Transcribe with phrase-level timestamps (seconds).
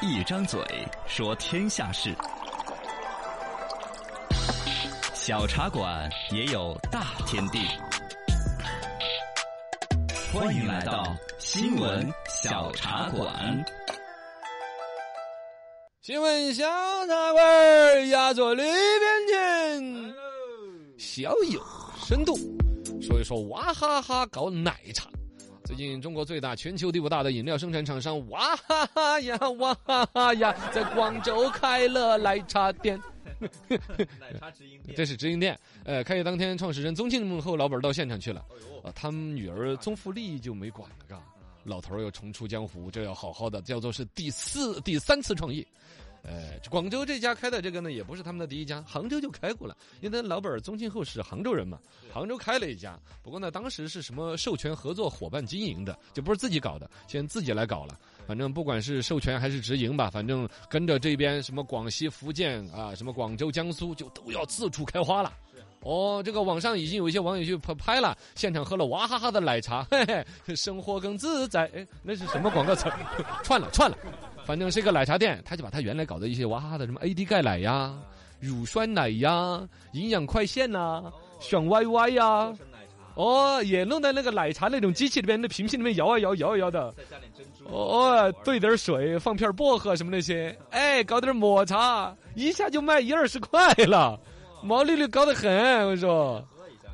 [0.00, 0.60] 一张嘴
[1.08, 2.14] 说天下事，
[5.12, 7.58] 小茶馆也有大天地。
[10.32, 11.04] 欢迎来到
[11.40, 13.64] 新闻小茶馆。
[16.00, 16.64] 新闻小
[17.08, 20.14] 茶馆儿压着里边请，
[20.96, 21.60] 小有
[22.06, 22.38] 深度，
[23.02, 25.10] 说一说娃哈哈搞奶茶。
[25.68, 32.98] 最近，中国最大、全球第五大的饮料生产厂商娃哈哈呀娃哈哈呀，在广州开了奶茶店。
[34.18, 35.60] 奶茶直营店， 这是直营店。
[35.84, 38.42] 呃，开业当天，创始人宗庆后老板到现场去了。
[38.82, 41.22] 啊，他们女儿宗馥莉就没管了，嘎。
[41.64, 45.66] 老头儿又重出江湖，这要好好的，叫做是第四、第三次创业。
[46.22, 49.76] 呃，广州这家开的这个呢，也不是他们的第一家，杭州就开过了。
[50.00, 51.78] 因为老板宗庆后是杭州人嘛，
[52.12, 52.98] 杭州开了一家。
[53.22, 57.98] 不过呢，当时是什么授权合作伙伴经营的，就不是自己搞的，现在自己来搞了。
[58.26, 65.32] 反正不管是授权还是直营吧，反正跟着这边什么广西、福建啊，什么广州、江苏，就都要四处开花了。
[65.80, 70.04] 哦，这个网上已经有一些网友去拍拍了，现场喝了娃哈哈的奶茶，嘿
[70.44, 71.70] 嘿，生活更自在。
[71.72, 72.90] 哎，那是什么广告词？
[73.44, 73.96] 串了串了，
[74.48, 77.94] 反正是一个奶茶店，他就把他原来搞的一些娃哈哈的什么 AD 钙奶呀、
[78.40, 79.60] 乳酸奶呀、
[79.92, 82.50] 营养快线呐、爽歪歪呀，
[83.14, 86.90] 哦，也弄在那个奶茶那种机器里面，那瓶瓶里面摇啊摇，摇啊摇的。
[86.96, 87.70] 再加点珍珠。
[87.70, 94.18] 哦，兑点水，放片薄荷什么那些，哎，搞点抹茶，一下就卖一二十块了，
[94.62, 95.86] 毛利率高得很。
[95.88, 96.42] 我说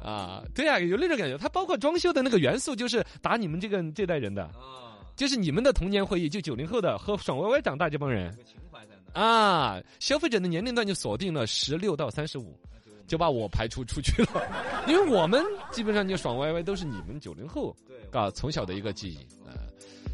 [0.02, 1.38] 啊，对啊，有那种感觉。
[1.38, 8.36] 它包括装修的那个元素，就是打你们这个这代人的，啊，就是你们的童年回忆，就九零后的和爽歪歪长大这帮人。
[9.12, 12.58] 啊，消费者的年龄段就锁定了十六到三十五。
[13.06, 14.48] 就把我排除出去了，
[14.88, 19.52] 因为我们基本上就爽歪歪都是你们九零后对，啊从小的一个记忆啊。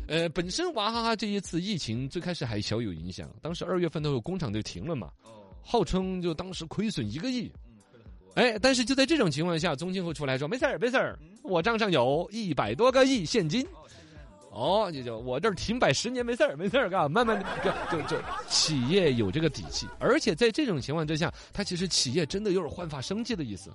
[0.09, 5.31] 呃，本身娃哈哈这一次疫情最开始还小有影响，当时二月份的时候工厂就停了嘛，哦，
[5.63, 7.43] 号称就当时亏损一个亿。
[7.55, 8.43] 嗯，亏了很多。
[8.43, 13.65] 哎，但是就在这种情况下，宗庆后出来说没事儿没事儿，我账上有一百多个亿现金。
[14.51, 15.03] 哦，你。
[15.03, 23.71] 就我这儿停摆十年没事儿没事儿，干慢慢就就就企业有这个底气，而且在这种情况之下，它其实企业真的有点焕发生机的意思。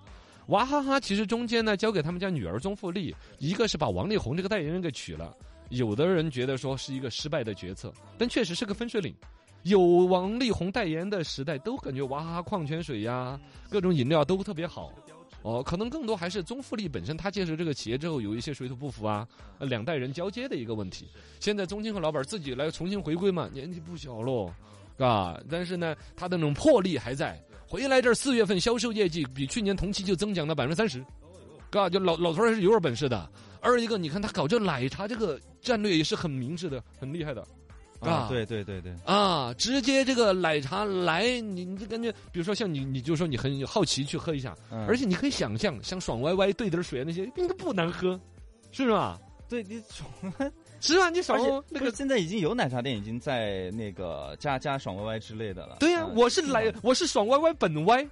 [0.50, 5.36] 娃哈哈其实中间呢交给他们家女儿宗馥莉，一个是把王力宏这个代言人给娶了，
[5.70, 9.16] 有的人觉得说是一个失败的决策，但确实是个分水岭。
[9.64, 14.94] 有王力宏代言的时代，都感觉娃哈哈矿泉水呀，各种饮料都特别好。
[15.46, 19.28] 哦，可能更多还是宗馥莉本身，他接手这个企业之后有一些水土不服啊，
[19.60, 21.08] 呃两代人交接的一个问题。
[21.40, 24.52] 现在宗庆和老板自己来重新回归嘛，年纪不小喽，
[24.98, 27.40] 啊，但是呢，他的那种魄力还在。
[27.68, 31.06] 回来这儿四月份销售业绩比去年同期就增长了百分之三十，
[31.70, 33.30] 嘎，就老老头儿还是有点本事的。
[33.62, 37.48] 二一个，你看他搞这奶茶这个战略也是很明智的，很厉害的。
[38.10, 48.20] 啊，对对对对，啊，直接这个奶茶来，你你就感觉，比如说像你，你就说你很好奇去喝一下，嗯而且你可以想象，像爽歪歪兑点水那些，应该不难喝，
[48.72, 49.20] 是吧？
[49.48, 50.10] 对你爽，
[50.82, 51.92] 是啊，你爽而且哦那个。
[51.92, 55.78] 现在已经有奶茶店已经在那个加加爽歪歪之类的了。
[55.80, 58.06] 对呀、嗯我是奶，我是爽歪歪本歪，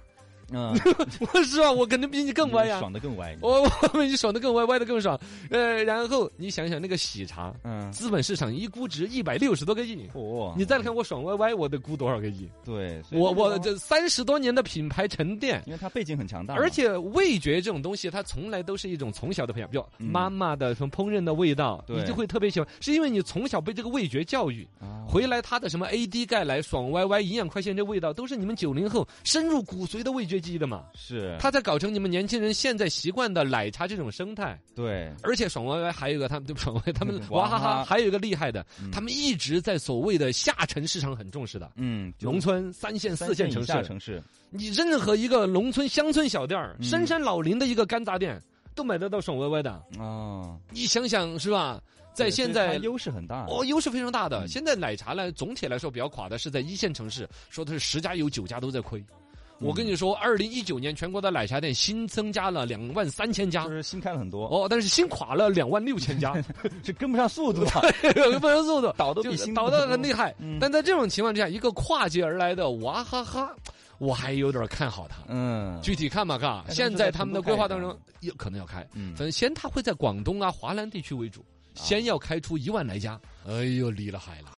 [0.52, 0.74] 嗯，
[1.32, 1.70] 我是啊？
[1.70, 3.36] 我肯定比你更歪呀、爽的更歪。
[3.40, 5.18] 我 我比你爽的更歪，歪的更爽。
[5.50, 12.48] 呃，然后你想想那个喜茶，嗯，资本市场一估值一百六十多个亿，哦，你再来看我爽歪歪，我得估多少个亿？
[12.64, 24.66] 对，我我这三十多年的品牌沉淀，因为它背景很强大，而且味觉这种东西，它从来都是一种从小的培养，比如嗯妈妈的什么烹饪的味道，对你就会特别喜欢，是因为你从小被这个味觉教育。
[24.80, 30.84] 啊回来它的什么 AD 钙奶、爽歪歪、营养快线这味道，都是你们九零后深入骨髓的味觉记忆的嘛。
[30.94, 34.58] 是他在搞成你们年轻人现在习惯的奶茶这种生态。
[34.74, 41.72] 对，而且爽歪歪还有一个，他们对爽歪歪，他们 娃哈哈还有一个厉害的，嗯他们一直在所谓的下沉市场很重视的。
[41.76, 48.40] 嗯，农村、三线、四线城市，城市，你任何一个农村乡村小店深山老林的一个干杂店，
[48.74, 49.82] 都买得到爽歪歪的。
[49.98, 51.80] 哦，你想想是吧？
[52.12, 53.44] 在现在优势很大。
[53.48, 54.44] 哦，优势非常大的。
[54.44, 59.04] 嗯现在奶茶呢，总体来说比较垮的是在一线城市，说的是十家有九家都在亏。
[59.60, 63.64] 我跟你说，二零一九年全国的奶茶店新增加了两万三千家。
[63.64, 66.34] 就，是新开了很多，哦，但是新垮了两万六千家，
[66.84, 67.80] 是跟不上速度啊。
[68.14, 70.34] 跟不上速度，倒的比新倒的很厉害。
[70.38, 70.58] 嗯。
[70.60, 73.54] 但在这种情况之下，一个跨界而来的娃哈哈，
[73.98, 75.16] 我还有点看好他。
[75.28, 79.14] 嗯，具体看吧，嘎，现在他们的规划当中有可能要开，嗯。
[79.14, 83.18] 反正先他会在广东啊、华南地区为主，先要开出一万来家。
[83.46, 84.48] 哎呦，厉了海了。